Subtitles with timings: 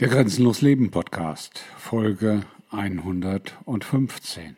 [0.00, 4.56] Der Grenzenlos Leben Podcast, Folge 115.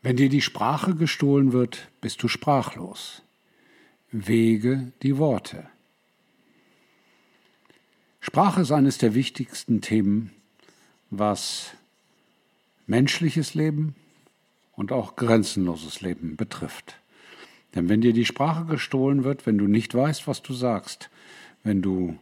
[0.00, 3.22] Wenn dir die Sprache gestohlen wird, bist du sprachlos.
[4.12, 5.66] Wege die Worte.
[8.20, 10.30] Sprache ist eines der wichtigsten Themen,
[11.10, 11.72] was
[12.86, 13.94] menschliches Leben
[14.72, 16.98] und auch grenzenloses Leben betrifft.
[17.74, 21.10] Denn wenn dir die Sprache gestohlen wird, wenn du nicht weißt, was du sagst,
[21.62, 22.16] wenn du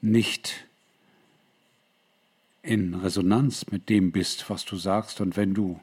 [0.00, 0.66] nicht
[2.62, 5.20] in Resonanz mit dem bist, was du sagst.
[5.20, 5.80] Und wenn du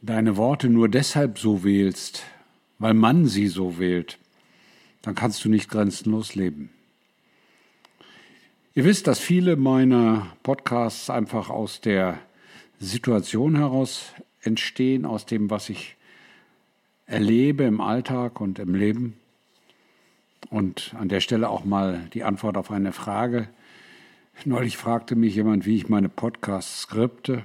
[0.00, 2.24] deine Worte nur deshalb so wählst,
[2.78, 4.18] weil man sie so wählt,
[5.02, 6.70] dann kannst du nicht grenzenlos leben.
[8.74, 12.18] Ihr wisst, dass viele meiner Podcasts einfach aus der
[12.80, 15.96] Situation heraus entstehen, aus dem, was ich
[17.06, 19.14] erlebe im Alltag und im Leben.
[20.50, 23.48] Und an der Stelle auch mal die Antwort auf eine Frage.
[24.44, 27.44] Neulich fragte mich jemand, wie ich meine Podcasts skripte.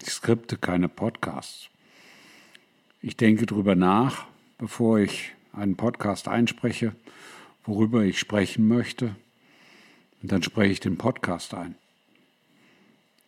[0.00, 1.68] Ich skripte keine Podcasts.
[3.00, 4.26] Ich denke darüber nach,
[4.58, 6.94] bevor ich einen Podcast einspreche,
[7.64, 9.16] worüber ich sprechen möchte.
[10.22, 11.74] Und dann spreche ich den Podcast ein.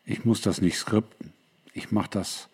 [0.04, 1.32] Ich muss das nicht skripten.
[1.72, 2.48] Ich mache das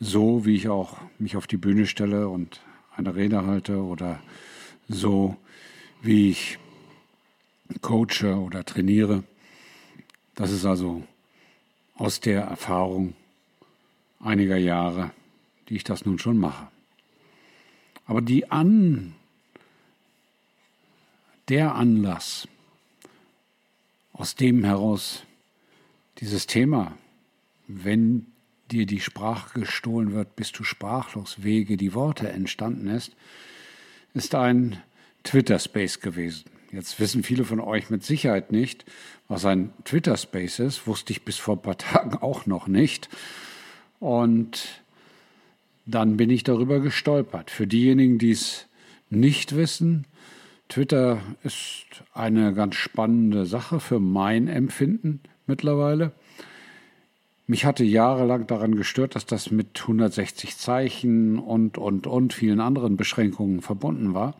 [0.00, 2.60] so, wie ich auch mich auf die Bühne stelle und
[2.96, 4.20] eine Rede halte oder
[4.88, 5.36] so,
[6.02, 6.58] wie ich
[7.80, 9.24] coache oder trainiere.
[10.34, 11.02] Das ist also
[11.96, 13.14] aus der Erfahrung
[14.20, 15.10] einiger Jahre,
[15.68, 16.68] die ich das nun schon mache.
[18.06, 19.14] Aber die An,
[21.48, 22.48] der Anlass,
[24.12, 25.24] aus dem heraus
[26.18, 26.96] dieses Thema,
[27.66, 28.26] wenn
[28.70, 33.12] dir die Sprache gestohlen wird, bist du sprachlos, Wege, die Worte entstanden ist,
[34.14, 34.80] ist ein
[35.24, 36.44] Twitter-Space gewesen.
[36.72, 38.84] Jetzt wissen viele von euch mit Sicherheit nicht,
[39.28, 40.86] was ein Twitter-Space ist.
[40.86, 43.08] Wusste ich bis vor ein paar Tagen auch noch nicht.
[44.00, 44.82] Und
[45.86, 47.50] dann bin ich darüber gestolpert.
[47.50, 48.66] Für diejenigen, die es
[49.10, 50.06] nicht wissen,
[50.68, 56.12] Twitter ist eine ganz spannende Sache für mein Empfinden mittlerweile.
[57.46, 62.96] Mich hatte jahrelang daran gestört, dass das mit 160 Zeichen und, und, und vielen anderen
[62.96, 64.34] Beschränkungen verbunden war.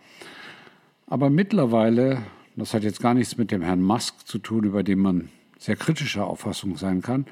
[1.07, 2.23] Aber mittlerweile,
[2.57, 5.29] das hat jetzt gar nichts mit dem Herrn Musk zu tun, über den man
[5.59, 7.27] sehr kritischer Auffassung sein kann,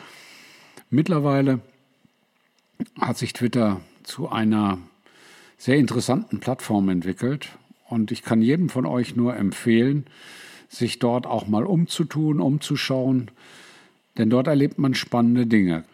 [0.90, 1.60] mittlerweile
[3.00, 4.78] hat sich Twitter zu einer
[5.56, 7.48] sehr interessanten Plattform entwickelt.
[7.88, 10.06] Und ich kann jedem von euch nur empfehlen,
[10.68, 13.30] sich dort auch mal umzutun, umzuschauen,
[14.18, 15.84] denn dort erlebt man spannende Dinge.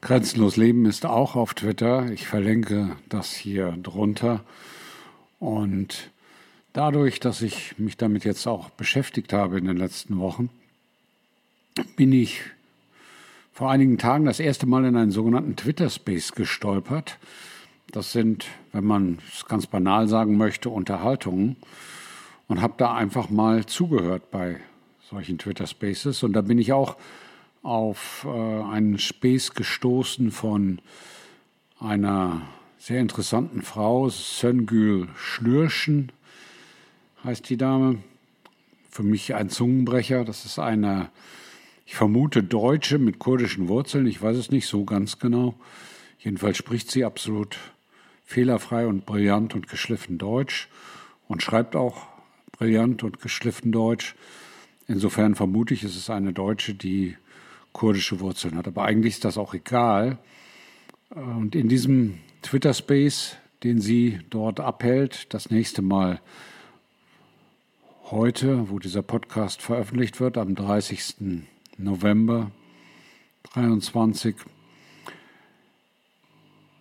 [0.00, 2.10] Grenzenlos Leben ist auch auf Twitter.
[2.12, 4.44] Ich verlinke das hier drunter.
[5.38, 6.10] Und
[6.72, 10.50] Dadurch, dass ich mich damit jetzt auch beschäftigt habe in den letzten Wochen,
[11.96, 12.42] bin ich
[13.52, 17.18] vor einigen Tagen das erste Mal in einen sogenannten Twitter-Space gestolpert.
[17.90, 21.56] Das sind, wenn man es ganz banal sagen möchte, Unterhaltungen.
[22.46, 24.60] Und habe da einfach mal zugehört bei
[25.08, 26.22] solchen Twitter-Spaces.
[26.22, 26.96] Und da bin ich auch
[27.62, 30.80] auf äh, einen Space gestoßen von
[31.78, 32.42] einer
[32.78, 36.12] sehr interessanten Frau, Söngül Schlürschen
[37.24, 37.98] heißt die Dame.
[38.90, 40.24] Für mich ein Zungenbrecher.
[40.24, 41.10] Das ist eine,
[41.86, 44.06] ich vermute, Deutsche mit kurdischen Wurzeln.
[44.06, 45.54] Ich weiß es nicht so ganz genau.
[46.18, 47.58] Jedenfalls spricht sie absolut
[48.24, 50.68] fehlerfrei und brillant und geschliffen Deutsch
[51.28, 52.06] und schreibt auch
[52.52, 54.14] brillant und geschliffen Deutsch.
[54.86, 57.16] Insofern vermute ich, es ist eine Deutsche, die
[57.72, 58.66] kurdische Wurzeln hat.
[58.66, 60.18] Aber eigentlich ist das auch egal.
[61.10, 66.20] Und in diesem Twitter-Space, den sie dort abhält, das nächste Mal
[68.10, 71.44] heute, wo dieser Podcast veröffentlicht wird, am 30.
[71.78, 72.50] November
[73.52, 74.36] 23,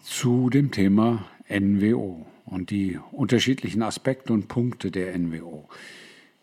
[0.03, 5.69] zu dem Thema NWO und die unterschiedlichen Aspekte und Punkte der NWO.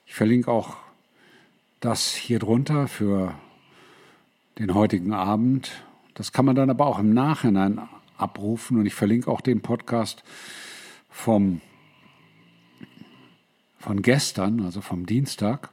[0.06, 0.76] Ich verlinke auch
[1.80, 3.34] das hier drunter für
[4.58, 5.70] den heutigen Abend.
[6.14, 7.80] Das kann man dann aber auch im Nachhinein
[8.16, 10.22] abrufen und ich verlinke auch den Podcast
[11.10, 11.60] vom
[13.78, 15.70] von gestern, also vom Dienstag,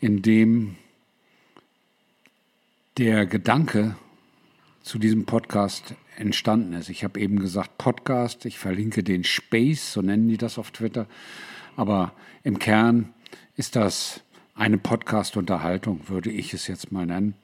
[0.00, 0.76] in dem
[2.96, 3.94] der Gedanke
[4.82, 6.88] zu diesem Podcast entstanden ist.
[6.88, 11.06] Ich habe eben gesagt Podcast, ich verlinke den Space, so nennen die das auf Twitter,
[11.76, 13.12] aber im Kern
[13.54, 14.22] ist das
[14.54, 17.34] eine Podcast-Unterhaltung, würde ich es jetzt mal nennen.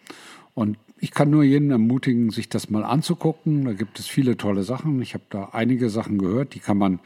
[0.56, 3.66] Und ich kann nur jeden ermutigen, sich das mal anzugucken.
[3.66, 5.02] Da gibt es viele tolle Sachen.
[5.02, 6.98] Ich habe da einige Sachen gehört, die kann man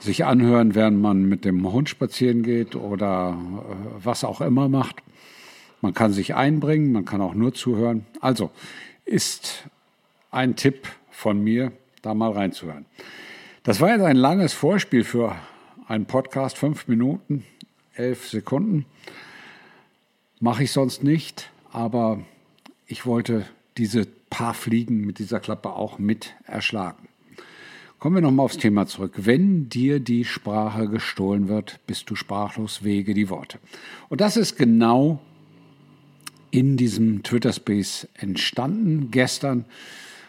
[0.00, 4.96] sich anhören, während man mit dem Hund spazieren geht oder äh, was auch immer macht.
[5.82, 8.06] Man kann sich einbringen, man kann auch nur zuhören.
[8.20, 8.50] Also
[9.04, 9.68] ist
[10.32, 11.70] ein Tipp von mir,
[12.02, 12.86] da mal reinzuhören.
[13.62, 15.36] Das war jetzt ein langes Vorspiel für
[15.86, 17.44] einen Podcast, fünf Minuten,
[17.94, 18.84] elf Sekunden.
[20.40, 22.18] Mache ich sonst nicht, aber
[22.86, 23.46] ich wollte
[23.76, 27.08] diese paar Fliegen mit dieser Klappe auch mit erschlagen.
[27.98, 29.12] Kommen wir nochmal aufs Thema zurück.
[29.16, 33.58] Wenn dir die Sprache gestohlen wird, bist du sprachlos, wege die Worte.
[34.08, 35.20] Und das ist genau
[36.50, 39.64] in diesem Twitter Space entstanden gestern,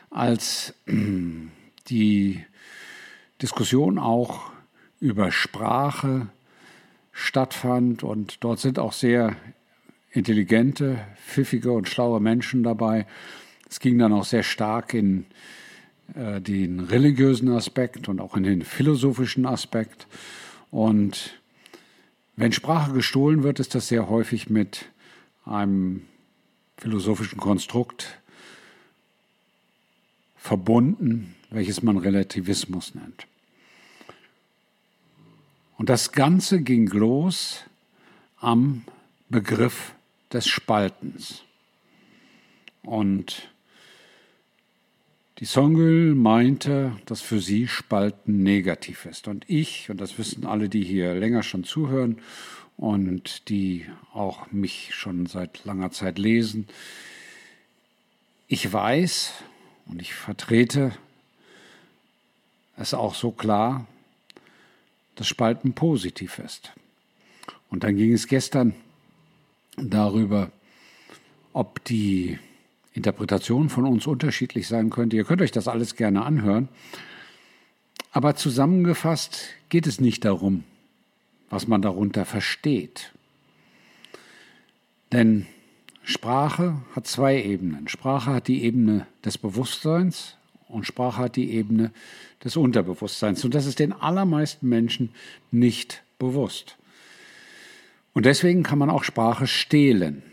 [0.09, 0.73] als
[1.89, 2.43] die
[3.41, 4.51] Diskussion auch
[4.99, 6.29] über Sprache
[7.11, 9.35] stattfand und dort sind auch sehr
[10.15, 13.05] intelligente, pfiffige und schlaue Menschen dabei.
[13.69, 15.25] Es ging dann auch sehr stark in
[16.13, 20.07] äh, den religiösen Aspekt und auch in den philosophischen Aspekt.
[20.71, 21.39] Und
[22.35, 24.85] wenn Sprache gestohlen wird, ist das sehr häufig mit
[25.45, 26.03] einem
[26.77, 28.19] philosophischen Konstrukt
[30.37, 33.27] verbunden, welches man Relativismus nennt.
[35.77, 37.63] Und das Ganze ging los
[38.39, 38.83] am
[39.29, 39.93] Begriff
[40.31, 41.43] des Spaltens.
[42.83, 43.49] Und
[45.39, 49.27] die Songül meinte, dass für sie Spalten negativ ist.
[49.27, 52.19] Und ich, und das wissen alle, die hier länger schon zuhören
[52.77, 56.67] und die auch mich schon seit langer Zeit lesen,
[58.47, 59.33] ich weiß
[59.87, 60.91] und ich vertrete
[62.77, 63.87] es auch so klar,
[65.15, 66.71] dass Spalten positiv ist.
[67.69, 68.75] Und dann ging es gestern
[69.77, 70.51] darüber,
[71.53, 72.37] ob die
[72.93, 75.15] Interpretation von uns unterschiedlich sein könnte.
[75.15, 76.69] Ihr könnt euch das alles gerne anhören.
[78.11, 80.63] Aber zusammengefasst geht es nicht darum,
[81.49, 83.11] was man darunter versteht.
[85.11, 85.45] Denn
[86.03, 87.87] Sprache hat zwei Ebenen.
[87.87, 90.37] Sprache hat die Ebene des Bewusstseins
[90.67, 91.91] und Sprache hat die Ebene
[92.43, 93.43] des Unterbewusstseins.
[93.43, 95.09] Und das ist den allermeisten Menschen
[95.51, 96.77] nicht bewusst.
[98.15, 100.23] Und deswegen kann man auch Sprache stehlen.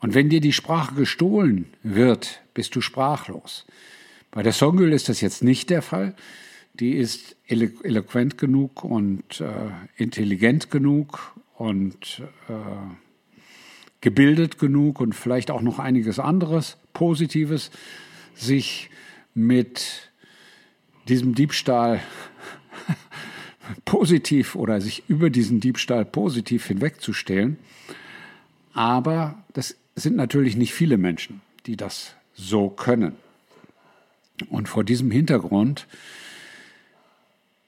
[0.00, 3.66] Und wenn dir die Sprache gestohlen wird, bist du sprachlos.
[4.30, 6.14] Bei der Songül ist das jetzt nicht der Fall.
[6.72, 9.46] Die ist elo eloquent genug und äh,
[9.96, 12.54] intelligent genug und äh,
[14.00, 17.70] gebildet genug und vielleicht auch noch einiges anderes Positives,
[18.34, 18.88] sich
[19.34, 20.10] mit
[21.06, 22.00] diesem Diebstahl
[23.84, 27.58] positiv oder sich über diesen Diebstahl positiv hinwegzustellen.
[28.72, 33.16] Aber das sind natürlich nicht viele Menschen, die das so können.
[34.48, 35.86] Und vor diesem Hintergrund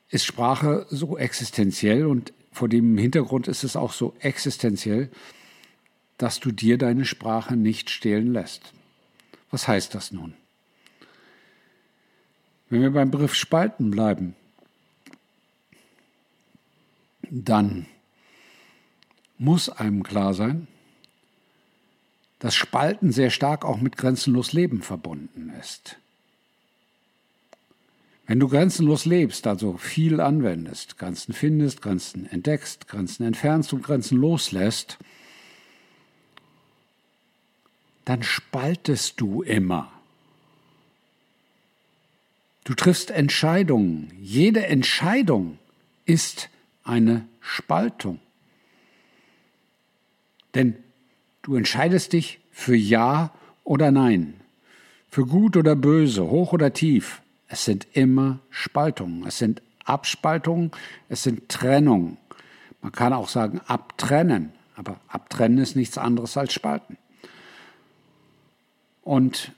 [0.08, 5.10] ist Sprache so existenziell und vor dem Hintergrund ist es auch so existenziell,
[6.18, 8.72] dass du dir deine Sprache nicht stehlen lässt.
[9.50, 10.34] Was heißt das nun?
[12.68, 14.34] Wenn wir beim Begriff Spalten bleiben,
[17.34, 17.86] dann
[19.38, 20.68] muss einem klar sein,
[22.38, 25.96] dass Spalten sehr stark auch mit grenzenlos Leben verbunden ist.
[28.26, 34.18] Wenn du grenzenlos lebst, also viel anwendest, Grenzen findest, Grenzen entdeckst, Grenzen entfernst und Grenzen
[34.18, 34.98] loslässt,
[38.04, 39.90] dann spaltest du immer.
[42.64, 44.12] Du triffst Entscheidungen.
[44.20, 45.58] Jede Entscheidung
[46.04, 46.50] ist
[46.84, 48.20] eine Spaltung.
[50.54, 50.76] Denn
[51.42, 53.32] Du entscheidest dich für Ja
[53.64, 54.34] oder Nein,
[55.08, 57.20] für gut oder böse, hoch oder tief.
[57.48, 60.70] Es sind immer Spaltungen, es sind Abspaltungen,
[61.08, 62.16] es sind Trennungen.
[62.80, 66.96] Man kann auch sagen abtrennen, aber abtrennen ist nichts anderes als Spalten.
[69.02, 69.52] Und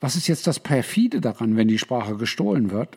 [0.00, 2.96] was ist jetzt das Perfide daran, wenn die Sprache gestohlen wird?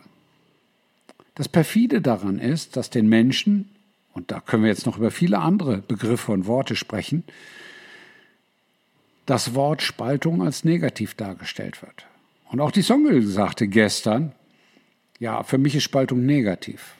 [1.36, 3.70] Das Perfide daran ist, dass den Menschen
[4.16, 7.26] und da können wir jetzt noch über viele andere Begriffe und Worte sprechen,
[9.26, 12.06] das Wort Spaltung als negativ dargestellt wird.
[12.50, 14.32] Und auch die Songel sagte gestern,
[15.20, 16.96] ja, für mich ist Spaltung negativ.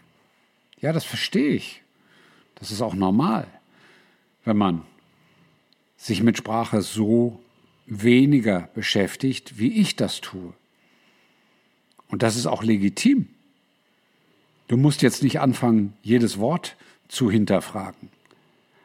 [0.82, 1.84] Ja, das verstehe ich.
[2.56, 3.48] Das ist auch normal,
[4.44, 4.82] wenn man
[5.96, 7.40] sich mit Sprache so
[7.86, 10.54] weniger beschäftigt, wie ich das tue.
[12.10, 13.30] Und das ist auch legitim.
[14.68, 16.76] Du musst jetzt nicht anfangen, jedes Wort
[17.08, 18.10] zu hinterfragen.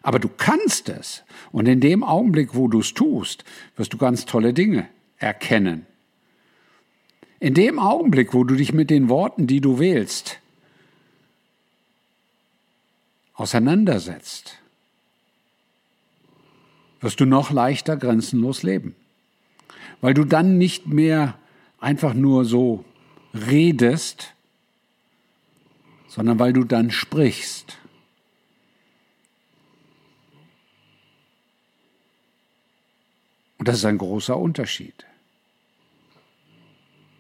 [0.03, 1.23] Aber du kannst es.
[1.53, 3.45] Und in dem Augenblick, wo du es tust,
[3.77, 5.87] wirst du ganz tolle Dinge erkennen.
[7.39, 10.39] In dem Augenblick, wo du dich mit den Worten, die du wählst,
[13.35, 14.59] auseinandersetzt,
[17.01, 18.95] wirst du noch leichter grenzenlos leben.
[20.03, 21.39] Weil du dann nicht mehr
[21.79, 22.85] einfach nur so
[23.33, 24.35] redest,
[26.11, 27.79] sondern weil du dann sprichst.
[33.59, 35.07] Und das ist ein großer Unterschied.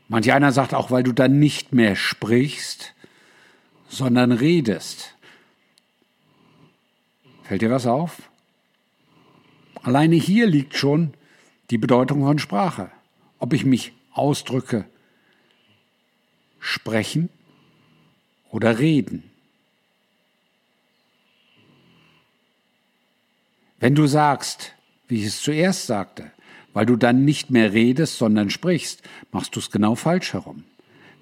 [0.08, 2.94] Manch einer sagt auch, weil du dann nicht mehr sprichst,
[3.88, 5.14] sondern redest.
[7.44, 8.22] Fällt dir was auf?
[9.82, 11.14] Alleine hier liegt schon
[11.70, 12.90] die Bedeutung von Sprache.
[13.38, 14.84] Ob ich mich ausdrücke,
[16.58, 17.28] sprechen
[18.50, 19.24] oder reden.
[23.78, 24.74] Wenn du sagst,
[25.08, 26.30] wie ich es zuerst sagte,
[26.72, 29.02] weil du dann nicht mehr redest, sondern sprichst,
[29.32, 30.64] machst du es genau falsch herum.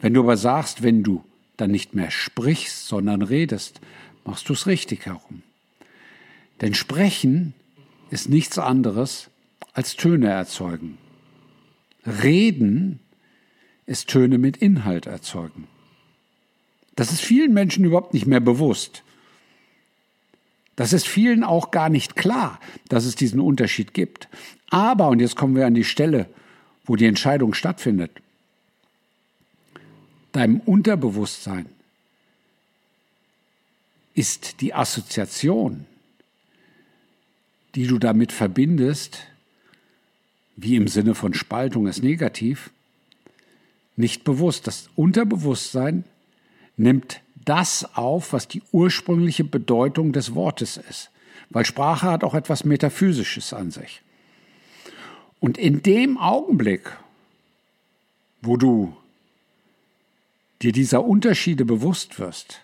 [0.00, 1.24] Wenn du aber sagst, wenn du
[1.56, 3.80] dann nicht mehr sprichst, sondern redest,
[4.24, 5.42] machst du es richtig herum.
[6.60, 7.54] Denn sprechen
[8.10, 9.30] ist nichts anderes
[9.72, 10.98] als Töne erzeugen.
[12.04, 13.00] Reden
[13.86, 15.68] ist Töne mit Inhalt erzeugen.
[16.98, 19.04] Das ist vielen Menschen überhaupt nicht mehr bewusst.
[20.74, 24.26] Das ist vielen auch gar nicht klar, dass es diesen Unterschied gibt.
[24.68, 26.28] Aber, und jetzt kommen wir an die Stelle,
[26.84, 28.10] wo die Entscheidung stattfindet,
[30.32, 31.66] deinem Unterbewusstsein
[34.14, 35.86] ist die Assoziation,
[37.76, 39.20] die du damit verbindest,
[40.56, 42.70] wie im Sinne von Spaltung ist negativ,
[43.94, 44.66] nicht bewusst.
[44.66, 46.02] Das Unterbewusstsein
[46.78, 51.10] nimmt das auf, was die ursprüngliche Bedeutung des Wortes ist.
[51.50, 54.02] Weil Sprache hat auch etwas Metaphysisches an sich.
[55.40, 56.96] Und in dem Augenblick,
[58.42, 58.96] wo du
[60.62, 62.60] dir dieser Unterschiede bewusst wirst,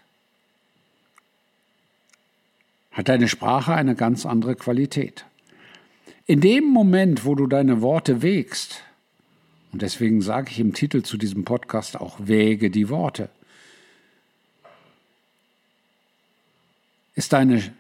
[2.93, 5.25] hat deine Sprache eine ganz andere Qualität.
[6.27, 8.83] In dem Moment, wo du deine Worte wägst,
[9.73, 13.29] und deswegen sage ich im Titel zu diesem Podcast auch Wäge die Worte,
[17.15, 17.73] ist deine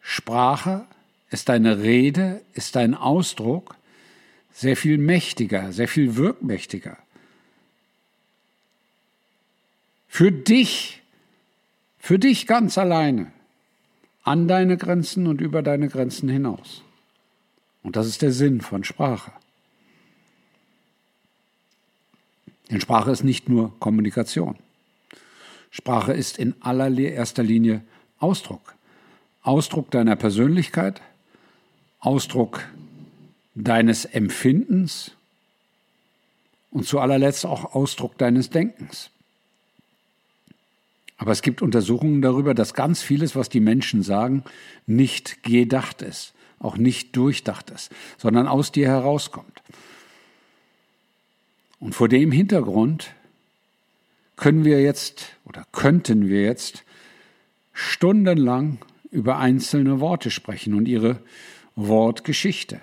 [0.00, 0.86] Sprache,
[1.30, 3.76] ist deine Rede, ist dein Ausdruck
[4.52, 6.96] sehr viel mächtiger, sehr viel wirkmächtiger.
[10.08, 11.02] Für dich,
[11.98, 13.30] für dich ganz alleine,
[14.24, 16.82] an deine Grenzen und über deine Grenzen hinaus.
[17.82, 19.32] Und das ist der Sinn von Sprache.
[22.70, 24.56] Denn Sprache ist nicht nur Kommunikation.
[25.70, 27.82] Sprache ist in allererster Linie
[28.18, 28.74] Ausdruck.
[29.48, 31.00] Ausdruck deiner Persönlichkeit,
[32.00, 32.68] Ausdruck
[33.54, 35.12] deines Empfindens
[36.70, 39.08] und zu allerletzt auch Ausdruck deines Denkens.
[41.16, 44.44] Aber es gibt Untersuchungen darüber, dass ganz vieles, was die Menschen sagen,
[44.86, 49.62] nicht gedacht ist, auch nicht durchdacht ist, sondern aus dir herauskommt.
[51.80, 53.14] Und vor dem Hintergrund
[54.36, 56.84] können wir jetzt oder könnten wir jetzt
[57.72, 58.78] stundenlang
[59.10, 61.20] über einzelne Worte sprechen und ihre
[61.76, 62.80] Wortgeschichte.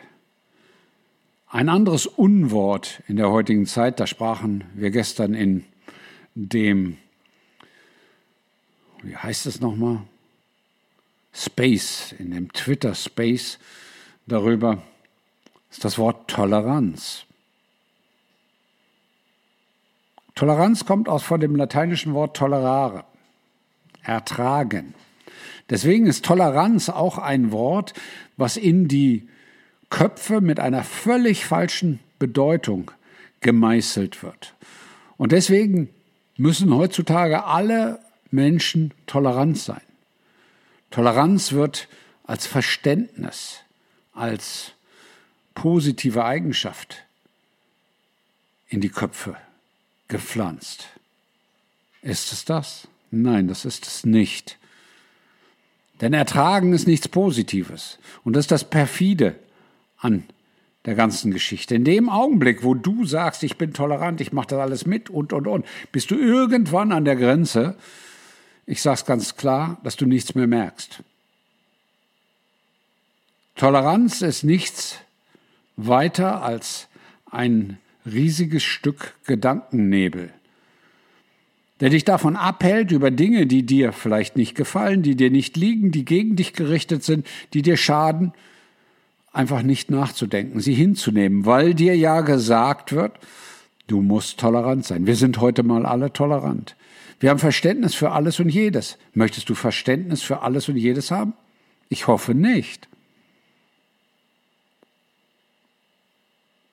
[1.47, 5.65] Ein anderes Unwort in der heutigen Zeit, da sprachen wir gestern in
[6.33, 6.97] dem,
[9.03, 10.01] wie heißt es nochmal?
[11.33, 13.59] Space, in dem Twitter Space
[14.25, 14.81] darüber,
[15.69, 17.25] ist das Wort Toleranz.
[20.33, 23.05] Toleranz kommt aus von dem lateinischen Wort tolerare,
[24.03, 24.93] ertragen.
[25.69, 27.93] Deswegen ist Toleranz auch ein Wort,
[28.37, 29.27] was in die
[29.89, 32.91] Köpfe mit einer völlig falschen Bedeutung
[33.41, 34.53] gemeißelt wird.
[35.17, 35.89] Und deswegen
[36.37, 37.99] müssen heutzutage alle
[38.31, 39.81] Menschen tolerant sein.
[40.91, 41.87] Toleranz wird
[42.23, 43.59] als Verständnis,
[44.13, 44.71] als
[45.53, 47.03] positive Eigenschaft
[48.67, 49.37] in die Köpfe
[50.07, 50.87] gepflanzt.
[52.01, 52.87] Ist es das?
[53.11, 54.57] Nein, das ist es nicht.
[56.01, 57.99] Denn Ertragen ist nichts Positives.
[58.23, 59.35] Und das ist das Perfide
[59.97, 60.23] an
[60.85, 61.75] der ganzen Geschichte.
[61.75, 65.33] In dem Augenblick, wo du sagst, ich bin tolerant, ich mache das alles mit und,
[65.33, 67.75] und, und, bist du irgendwann an der Grenze,
[68.67, 71.03] ich sage es ganz klar, dass du nichts mehr merkst.
[73.55, 74.99] Toleranz ist nichts
[75.77, 76.87] weiter als
[77.31, 80.31] ein riesiges Stück Gedankennebel,
[81.79, 85.91] der dich davon abhält, über Dinge, die dir vielleicht nicht gefallen, die dir nicht liegen,
[85.91, 88.33] die gegen dich gerichtet sind, die dir schaden,
[89.33, 93.19] einfach nicht nachzudenken, sie hinzunehmen, weil dir ja gesagt wird,
[93.87, 95.05] Du musst tolerant sein.
[95.05, 96.75] Wir sind heute mal alle tolerant.
[97.19, 98.97] Wir haben Verständnis für alles und jedes.
[99.13, 101.33] Möchtest du Verständnis für alles und jedes haben?
[101.87, 102.87] Ich hoffe nicht.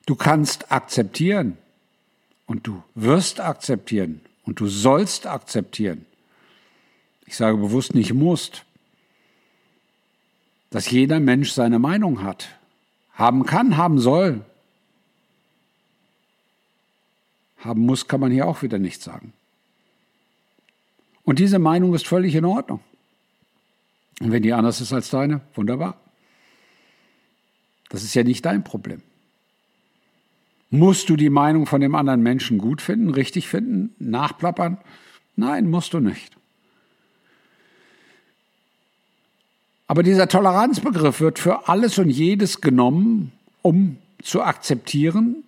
[0.05, 1.57] Du kannst akzeptieren
[2.45, 6.05] und du wirst akzeptieren und du sollst akzeptieren.
[7.25, 8.65] Ich sage bewusst nicht musst,
[10.69, 12.49] dass jeder Mensch seine Meinung hat,
[13.13, 14.43] haben kann, haben soll.
[17.57, 19.33] Haben muss kann man hier auch wieder nicht sagen.
[21.23, 22.81] Und diese Meinung ist völlig in Ordnung.
[24.19, 25.97] Und wenn die anders ist als deine, wunderbar.
[27.89, 29.01] Das ist ja nicht dein Problem.
[30.73, 34.79] Musst du die Meinung von dem anderen Menschen gut finden, richtig finden, nachplappern?
[35.35, 36.35] Nein, musst du nicht.
[39.85, 45.43] Aber dieser Toleranzbegriff wird für alles und jedes genommen, um zu akzeptieren,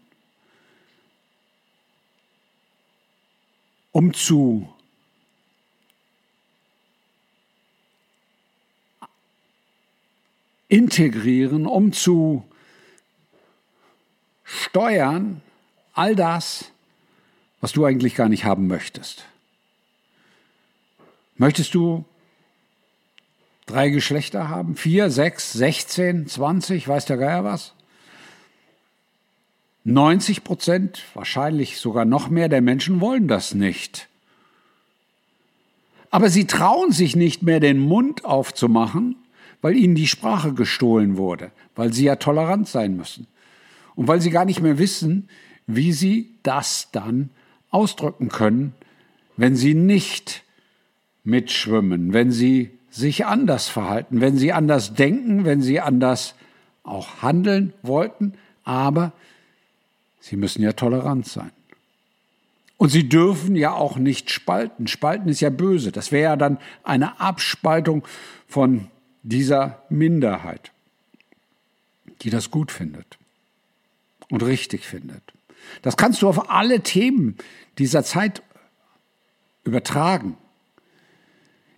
[3.92, 4.70] um zu
[10.68, 12.44] integrieren, um zu
[14.56, 15.42] steuern,
[15.94, 16.72] all das,
[17.62, 19.26] was du eigentlich gar nicht haben möchtest.
[21.38, 22.06] Möchtest du
[23.66, 24.76] drei Geschlechter haben?
[24.76, 27.74] Vier, sechs, sechzehn, zwanzig, weiß der Geier was?
[29.84, 34.08] 90 Prozent, wahrscheinlich sogar noch mehr der Menschen wollen das nicht.
[36.10, 39.16] Aber sie trauen sich nicht mehr, den Mund aufzumachen,
[39.62, 43.28] weil ihnen die Sprache gestohlen wurde, weil sie ja tolerant sein müssen
[43.96, 45.30] und weil sie gar nicht mehr wissen,
[45.68, 47.30] wie sie das dann
[47.72, 48.74] ausdrücken können,
[49.38, 50.44] wenn sie nicht
[51.24, 56.36] mitschwimmen, wenn sie sich anders verhalten, wenn sie anders denken, wenn sie anders
[56.84, 58.34] auch handeln wollten,
[58.64, 59.12] aber
[60.20, 61.52] sie müssen ja tolerant sein.
[62.78, 64.88] Und sie dürfen ja auch nicht spalten.
[64.88, 65.94] Spalten ist ja böse.
[65.94, 68.06] Das wäre ja dann eine Abspaltung
[68.48, 68.88] von
[69.24, 70.72] dieser Minderheit,
[72.22, 73.18] die das gut findet
[74.30, 75.22] und richtig findet.
[75.82, 77.38] Das kannst du auf alle Themen
[77.78, 78.42] dieser Zeit
[79.64, 80.38] übertragen.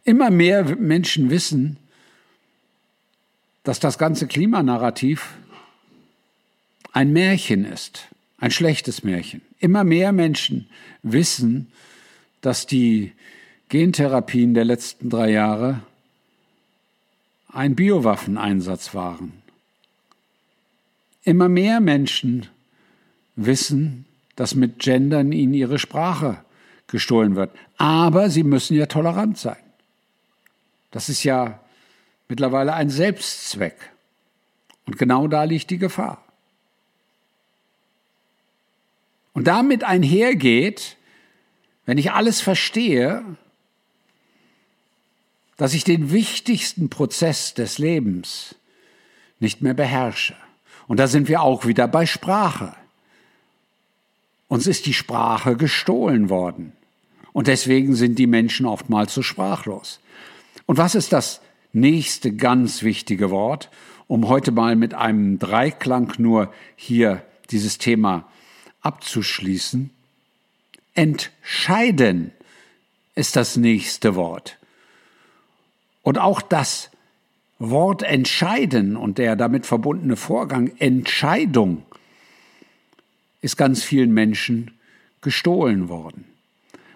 [0.03, 1.77] Immer mehr Menschen wissen,
[3.63, 5.33] dass das ganze Klimanarrativ
[6.93, 8.07] ein Märchen ist,
[8.37, 9.41] ein schlechtes Märchen.
[9.59, 10.69] Immer mehr Menschen
[11.03, 11.71] wissen,
[12.41, 13.11] dass die
[13.69, 15.81] Gentherapien der letzten drei Jahre
[17.49, 19.33] ein Biowaffeneinsatz waren.
[21.27, 22.47] Immer mehr Menschen
[23.35, 24.05] wissen,
[24.37, 26.37] dass mit Gendern ihnen ihre Sprache
[26.87, 27.51] gestohlen wird.
[27.75, 29.57] Aber sie müssen ja tolerant sein.
[30.89, 31.59] Das ist ja
[32.29, 33.75] mittlerweile ein Selbstzweck.
[34.85, 36.23] Und genau da liegt die Gefahr.
[39.33, 40.95] Und damit einhergeht,
[41.85, 43.21] wenn ich alles verstehe,
[45.57, 48.55] dass ich den wichtigsten Prozess des Lebens
[49.41, 50.37] nicht mehr beherrsche.
[50.87, 52.73] Und da sind wir auch wieder bei Sprache.
[54.47, 56.71] Uns ist die Sprache gestohlen worden.
[57.33, 59.99] Und deswegen sind die Menschen oftmals so sprachlos.
[60.65, 61.41] Und was ist das
[61.73, 63.69] nächste ganz wichtige Wort,
[64.07, 68.27] um heute mal mit einem Dreiklang nur hier dieses Thema
[68.81, 69.91] abzuschließen?
[70.93, 72.31] Entscheiden
[73.15, 74.57] ist das nächste Wort.
[76.01, 76.89] Und auch das
[77.59, 81.83] Wort entscheiden und der damit verbundene Vorgang Entscheidung
[83.41, 84.77] ist ganz vielen Menschen
[85.21, 86.25] gestohlen worden.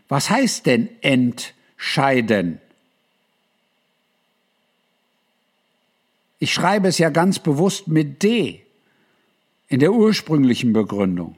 [0.08, 2.60] Was heißt denn entscheiden?
[6.38, 8.62] Ich schreibe es ja ganz bewusst mit D
[9.68, 11.38] in der ursprünglichen Begründung.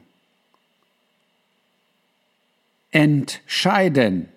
[2.90, 4.28] Entscheiden.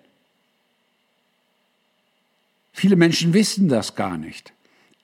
[2.72, 4.52] Viele Menschen wissen das gar nicht.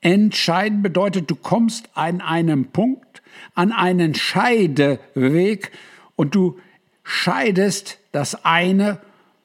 [0.05, 3.23] Entscheiden bedeutet, du kommst an einem Punkt,
[3.55, 5.73] an einen Scheideweg
[6.15, 6.61] und du
[7.03, 9.01] scheidest das eine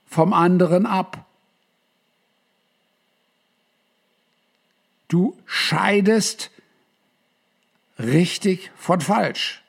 [0.05, 1.25] vom anderen ab.
[5.07, 6.51] Du scheidest
[7.97, 9.63] richtig von falsch,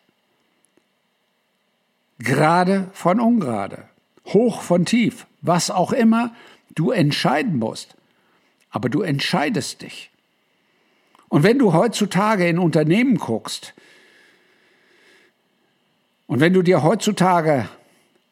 [2.18, 3.88] gerade von ungerade,
[4.26, 6.34] hoch von tief, was auch immer
[6.74, 7.96] du entscheiden musst
[8.70, 10.09] aber du entscheidest dich.
[11.30, 13.72] Und wenn du heutzutage in Unternehmen guckst
[16.26, 17.68] und wenn du dir heutzutage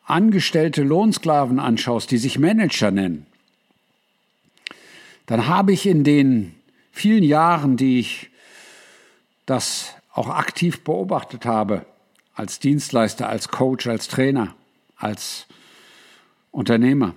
[0.04, 3.24] angestellte Lohnsklaven anschaust, die sich Manager nennen,
[5.26, 6.54] dann habe ich in den
[6.90, 8.30] vielen Jahren, die ich
[9.46, 11.86] das auch aktiv beobachtet habe,
[12.34, 14.56] als Dienstleister, als Coach, als Trainer,
[14.96, 15.46] als
[16.50, 17.14] Unternehmer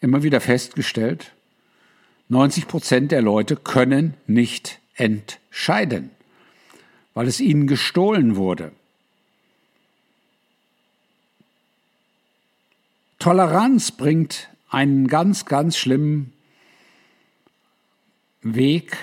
[0.00, 1.32] immer wieder festgestellt,
[2.30, 6.10] 90 Prozent der Leute können nicht entscheiden,
[7.12, 8.70] weil es ihnen gestohlen wurde.
[13.18, 16.32] Toleranz bringt einen ganz, ganz schlimmen
[18.42, 18.96] Weg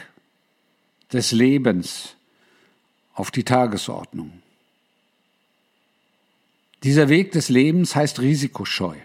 [1.11, 2.15] des Lebens
[3.13, 4.41] auf die Tagesordnung.
[6.83, 8.95] Dieser Weg des Lebens heißt Risikoscheu.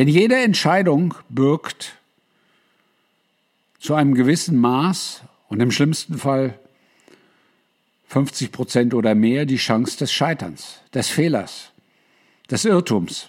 [0.00, 1.98] Denn jede Entscheidung birgt
[3.80, 6.58] zu einem gewissen Maß und im schlimmsten Fall
[8.06, 11.72] 50 Prozent oder mehr die Chance des Scheiterns, des Fehlers,
[12.50, 13.28] des Irrtums.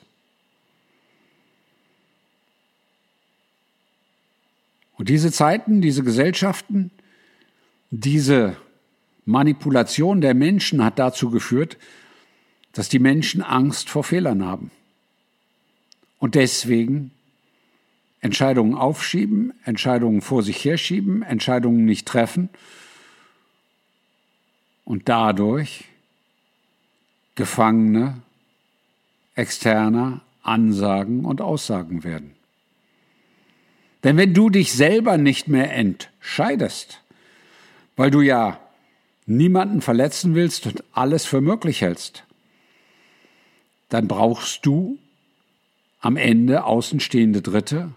[4.94, 6.90] Und diese Zeiten, diese Gesellschaften,
[7.90, 8.56] diese
[9.26, 11.78] Manipulation der Menschen hat dazu geführt,
[12.72, 14.72] dass die Menschen Angst vor Fehlern haben.
[16.22, 17.10] Und deswegen
[18.20, 22.50] Entscheidungen aufschieben, Entscheidungen vor sich herschieben, Entscheidungen nicht treffen
[24.86, 25.86] und dadurch
[27.34, 28.22] Gefangene
[29.34, 32.36] externer Ansagen und Aussagen werden.
[34.04, 37.02] Denn wenn du dich selber nicht mehr entscheidest,
[37.96, 38.60] weil du ja
[39.26, 42.26] niemanden verletzen willst und alles für möglich hältst,
[43.90, 45.00] dann brauchst du
[46.02, 47.92] am Ende außenstehende Dritte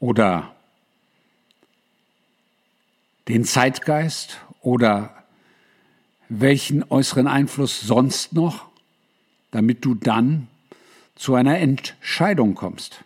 [0.00, 0.54] oder
[3.28, 5.24] den Zeitgeist oder
[6.28, 8.66] welchen äußeren Einfluss sonst noch,
[9.52, 10.48] damit du dann
[11.14, 13.04] zu einer Entscheidung kommst.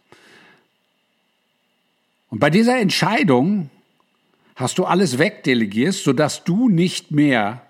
[2.30, 3.68] Und bei dieser Entscheidung
[4.56, 7.62] hast du alles wegdelegierst, sodass du nicht mehr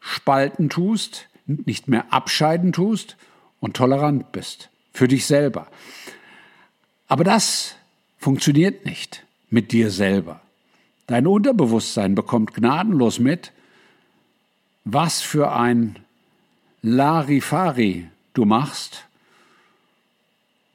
[0.00, 3.16] spalten tust, nicht mehr abscheiden tust
[3.60, 5.68] und tolerant bist für dich selber.
[7.08, 7.76] Aber das
[8.18, 10.40] funktioniert nicht mit dir selber.
[11.06, 13.52] Dein Unterbewusstsein bekommt gnadenlos mit,
[14.84, 15.98] was für ein
[16.82, 19.04] Larifari du machst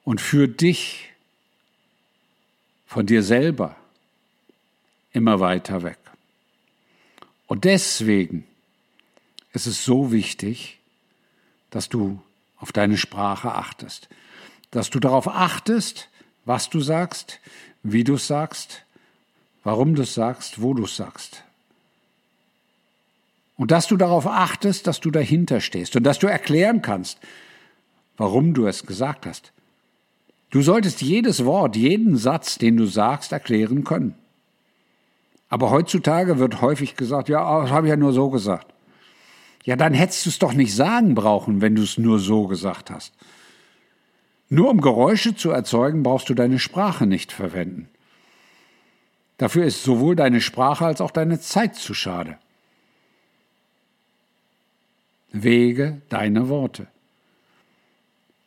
[0.04, 1.10] und für dich
[2.86, 3.76] von dir selber
[5.12, 5.98] immer weiter weg.
[7.48, 8.46] Und deswegen
[9.54, 10.78] ist es so wichtig,
[11.72, 12.22] dass du
[12.60, 14.10] auf deine Sprache achtest,
[14.72, 16.10] dass du darauf achtest,
[16.46, 17.39] was du sagst,
[17.84, 18.84] wie du es sagst,
[19.63, 21.43] warum du es sagst, wo du es sagst.
[23.58, 27.20] Und dass du darauf achtest, dass du dahinter stehst und dass du erklären kannst,
[28.17, 29.52] warum du es gesagt hast.
[30.50, 34.15] Du solltest jedes Wort, jeden Satz, den du sagst, erklären können.
[35.50, 38.74] Aber heutzutage wird häufig gesagt, ja, das habe ich ja nur so gesagt.
[39.68, 42.90] Ja, dann hättest du es doch nicht sagen brauchen, wenn du es nur so gesagt
[42.90, 43.14] hast.
[44.48, 47.90] Nur um Geräusche zu erzeugen, brauchst du deine Sprache nicht verwenden.
[49.38, 52.38] Dafür ist sowohl deine Sprache als auch deine Zeit zu schade.
[55.34, 56.88] Wege deine Worte.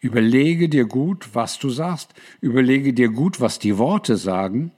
[0.00, 2.14] Überlege dir gut, was du sagst.
[2.40, 4.72] Überlege dir gut, was die Worte sagen.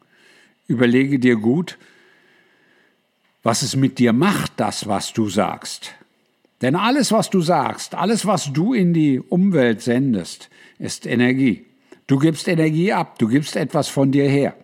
[0.67, 1.79] Überlege dir gut,
[3.45, 5.95] was es mit dir macht, das, was du sagst.
[6.63, 10.49] Denn alles, was du sagst, alles, was du in die Umwelt sendest,
[10.79, 11.67] ist Energie.
[12.07, 14.57] Du gibst Energie ab, du gibst etwas von dir her.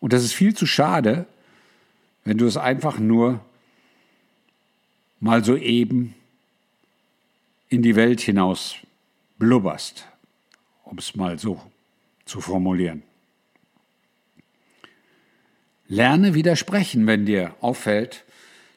[0.00, 1.26] Und das ist viel zu schade,
[2.24, 3.44] wenn du es einfach nur
[5.20, 6.14] mal so eben
[7.68, 8.76] in die Welt hinaus
[9.38, 10.06] blubberst,
[10.84, 11.60] um es mal so
[12.24, 13.02] zu formulieren.
[15.88, 18.24] Lerne widersprechen, wenn dir auffällt,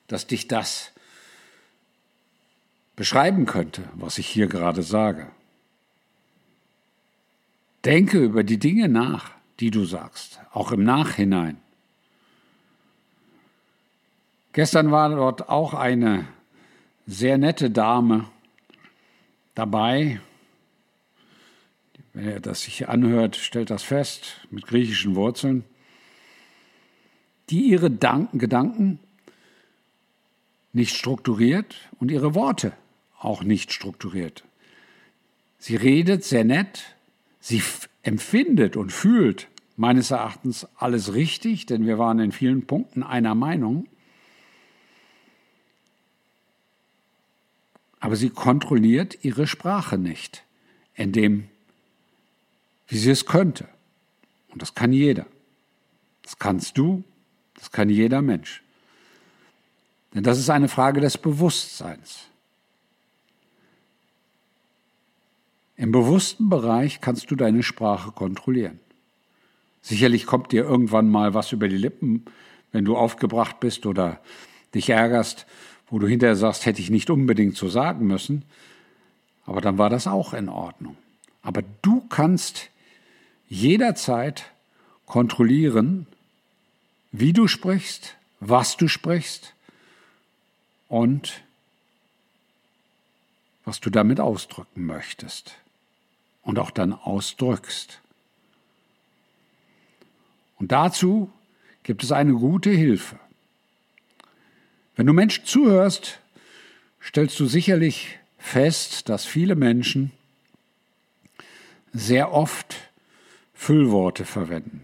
[0.08, 0.91] dass dich das
[3.02, 5.26] beschreiben könnte, was ich hier gerade sage.
[7.84, 11.58] Denke über die Dinge nach, die du sagst, auch im Nachhinein.
[14.54, 16.28] Gestern war dort auch eine
[17.08, 18.30] sehr nette Dame
[19.56, 20.22] dabei.
[22.14, 25.64] Wenn er das sich anhört, stellt das fest, mit griechischen Wurzeln,
[27.50, 29.00] die ihre Gedanken
[30.72, 32.74] nicht strukturiert und ihre Worte
[33.24, 34.44] auch nicht strukturiert.
[35.60, 36.96] Sie redet sehr nett,
[37.42, 37.62] Sie
[38.04, 43.88] empfindet und fühlt meines Erachtens alles richtig, denn wir waren in vielen Punkten einer Meinung.
[48.00, 50.44] Aber sie kontrolliert ihre Sprache nicht,
[50.96, 51.50] in
[52.88, 53.68] wie sie es könnte.
[54.50, 55.26] Und das kann jeder.
[56.22, 57.04] Das kannst du,
[57.56, 58.62] das kann jeder Mensch.
[60.14, 62.31] Denn das ist eine Frage des Bewusstseins.
[65.82, 68.80] Im bewussten Bereich kannst du deine Sprache kontrollieren.
[69.82, 72.24] Sicherlich kommt dir irgendwann mal was über die Lippen,
[72.72, 74.20] wenn du aufgebracht bist oder
[74.76, 75.48] dich ärgerst,
[75.90, 78.46] wo du hinterher sagst, hätte ich nicht unbedingt so sagen müssen.
[79.48, 80.98] Aber dann war das auch in Ordnung.
[81.42, 82.70] Aber du kannst
[83.50, 84.52] jederzeit
[85.08, 86.06] kontrollieren,
[87.12, 89.56] wie du sprichst, was du sprichst
[90.90, 91.42] und
[93.66, 95.56] was du damit ausdrücken möchtest
[96.44, 98.02] und auch dann ausdrückst.
[100.58, 101.32] Und dazu
[101.84, 103.18] gibt es eine gute Hilfe.
[104.96, 106.20] Wenn du Menschen zuhörst,
[107.02, 110.12] stellst du sicherlich fest, dass viele Menschen
[111.94, 112.76] sehr oft
[113.54, 114.82] Füllworte verwenden.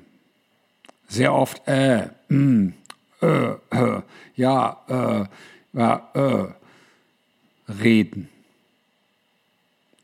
[1.07, 2.73] Sehr oft äh, mm,
[3.21, 4.01] äh, äh,
[4.35, 8.29] ja, äh, ja, äh, reden.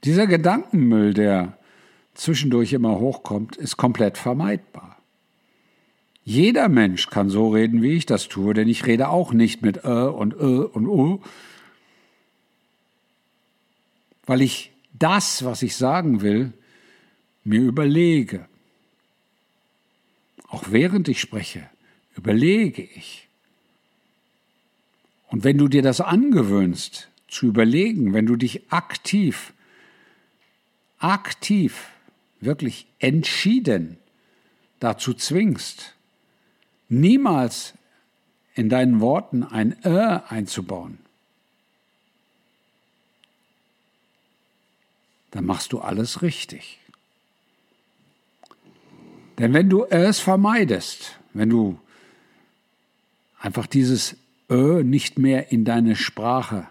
[0.03, 1.57] Dieser Gedankenmüll, der
[2.13, 4.97] zwischendurch immer hochkommt, ist komplett vermeidbar.
[6.25, 9.83] Jeder Mensch kann so reden, wie ich das tue, denn ich rede auch nicht mit
[9.83, 11.21] äh und äh und uh,
[14.25, 16.53] weil ich das, was ich sagen will,
[17.43, 18.45] mir überlege.
[20.47, 21.69] Auch während ich spreche,
[22.15, 23.27] überlege ich.
[25.27, 29.52] Und wenn du dir das angewöhnst, zu überlegen, wenn du dich aktiv
[31.03, 31.89] aktiv,
[32.39, 33.97] wirklich entschieden
[34.79, 35.93] dazu zwingst,
[36.87, 37.73] niemals
[38.55, 40.97] in deinen Worten ein Äh einzubauen,
[45.31, 46.79] dann machst du alles richtig.
[49.39, 51.79] Denn wenn du es vermeidest, wenn du
[53.39, 54.15] einfach dieses
[54.49, 56.67] Ö nicht mehr in deine Sprache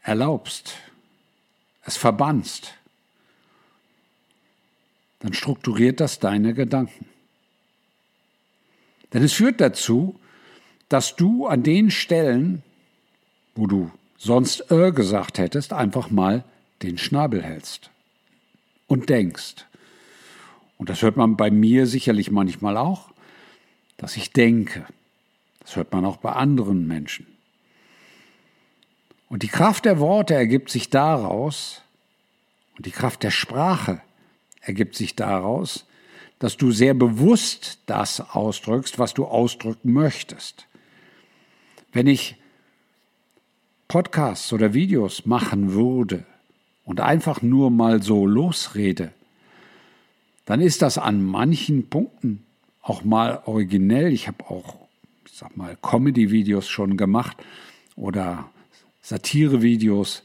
[0.00, 0.76] erlaubst,
[1.86, 2.74] es verbannst,
[5.20, 7.06] dann strukturiert das deine Gedanken.
[9.12, 10.18] Denn es führt dazu,
[10.88, 12.62] dass du an den Stellen,
[13.54, 16.44] wo du sonst äh gesagt hättest, einfach mal
[16.82, 17.90] den Schnabel hältst
[18.86, 19.66] und denkst.
[20.78, 23.10] Und das hört man bei mir sicherlich manchmal auch,
[23.96, 24.84] dass ich denke.
[25.60, 27.26] Das hört man auch bei anderen Menschen.
[29.28, 31.82] Und die Kraft der Worte ergibt sich daraus,
[32.76, 34.00] und die Kraft der Sprache
[34.60, 35.86] ergibt sich daraus,
[36.38, 40.66] dass du sehr bewusst das ausdrückst, was du ausdrücken möchtest.
[41.92, 42.36] Wenn ich
[43.88, 46.26] Podcasts oder Videos machen würde
[46.84, 49.12] und einfach nur mal so losrede,
[50.44, 52.44] dann ist das an manchen Punkten
[52.82, 54.12] auch mal originell.
[54.12, 54.76] Ich habe auch,
[55.24, 57.36] ich sag mal, Comedy-Videos schon gemacht
[57.96, 58.50] oder
[59.06, 60.24] Satirevideos.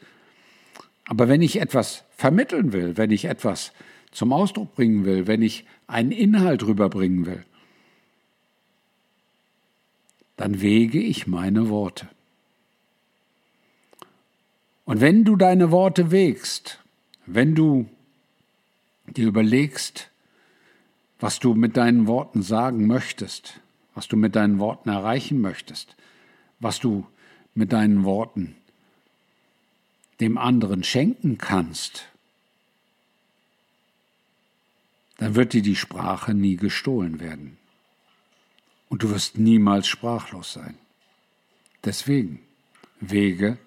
[1.05, 3.73] Aber wenn ich etwas vermitteln will, wenn ich etwas
[4.11, 7.45] zum Ausdruck bringen will, wenn ich einen Inhalt rüberbringen will,
[10.35, 12.07] dann wege ich meine Worte.
[14.85, 16.79] Und wenn du deine Worte wägst,
[17.27, 17.87] wenn du
[19.05, 20.09] dir überlegst,
[21.19, 23.59] was du mit deinen Worten sagen möchtest,
[23.93, 25.95] was du mit deinen Worten erreichen möchtest,
[26.59, 27.05] was du
[27.53, 28.55] mit deinen Worten
[30.21, 32.07] dem anderen schenken kannst,
[35.17, 37.57] dann wird dir die Sprache nie gestohlen werden.
[38.89, 40.77] Und du wirst niemals sprachlos sein.
[41.83, 42.39] Deswegen
[42.99, 43.57] wege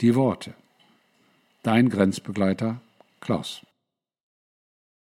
[0.00, 0.54] die Worte.
[1.62, 2.80] Dein Grenzbegleiter
[3.20, 3.62] Klaus.